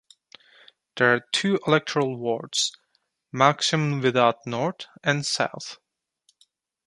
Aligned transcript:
There 0.95 1.13
are 1.13 1.21
two 1.31 1.59
electoral 1.67 2.17
wards, 2.17 2.71
Melksham 3.31 4.01
Without 4.01 4.37
North 4.47 4.87
and 5.03 5.23
South. 5.23 5.77